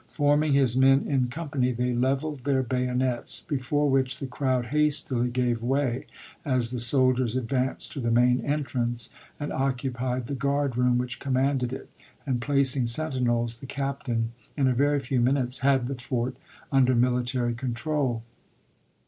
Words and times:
Forming 0.09 0.53
his 0.53 0.75
men 0.75 1.05
in 1.05 1.27
com 1.27 1.49
pany, 1.49 1.77
they 1.77 1.93
leveled 1.93 2.39
their 2.39 2.63
bayonets, 2.63 3.41
before 3.47 3.87
which 3.87 4.17
the 4.17 4.25
crowd 4.25 4.65
hastily 4.73 5.29
gave 5.29 5.61
way 5.61 6.07
as 6.43 6.71
the 6.71 6.79
soldiers 6.79 7.35
advanced 7.35 7.91
to 7.91 7.99
the 7.99 8.09
main 8.09 8.39
entrance, 8.41 9.11
and 9.39 9.53
occupied 9.53 10.25
the 10.25 10.33
guard 10.33 10.75
room 10.75 10.95
DoUbieday, 10.97 10.99
which 10.99 11.19
commanded 11.19 11.71
it, 11.71 11.91
and 12.25 12.41
placing 12.41 12.87
sentinels, 12.87 13.59
the 13.59 13.67
sumter^a 13.67 13.75
captain, 13.75 14.31
in 14.57 14.67
a 14.67 14.73
very 14.73 14.99
few 15.01 15.19
minutes, 15.21 15.59
had 15.59 15.87
the 15.87 15.93
fort 15.93 16.35
under 16.71 16.93
MOp.166ie' 16.95 16.99
military 16.99 17.53
control. 17.53 18.23